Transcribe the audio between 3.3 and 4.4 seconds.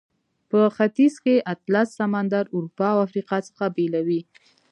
څخه بیلوي.